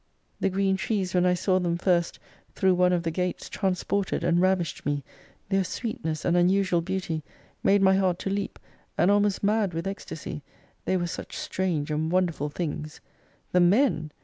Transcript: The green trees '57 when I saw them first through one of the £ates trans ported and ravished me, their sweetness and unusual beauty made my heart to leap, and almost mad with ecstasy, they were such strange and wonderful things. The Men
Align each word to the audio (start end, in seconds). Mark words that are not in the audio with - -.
The 0.39 0.49
green 0.49 0.77
trees 0.77 1.09
'57 1.09 1.23
when 1.23 1.29
I 1.29 1.33
saw 1.35 1.59
them 1.59 1.77
first 1.77 2.17
through 2.55 2.73
one 2.73 2.91
of 2.91 3.03
the 3.03 3.11
£ates 3.11 3.47
trans 3.51 3.83
ported 3.83 4.23
and 4.23 4.41
ravished 4.41 4.83
me, 4.83 5.03
their 5.49 5.63
sweetness 5.63 6.25
and 6.25 6.35
unusual 6.35 6.81
beauty 6.81 7.23
made 7.61 7.83
my 7.83 7.93
heart 7.95 8.17
to 8.21 8.31
leap, 8.31 8.57
and 8.97 9.11
almost 9.11 9.43
mad 9.43 9.75
with 9.75 9.85
ecstasy, 9.85 10.41
they 10.85 10.97
were 10.97 11.05
such 11.05 11.37
strange 11.37 11.91
and 11.91 12.11
wonderful 12.11 12.49
things. 12.49 12.99
The 13.51 13.59
Men 13.59 14.11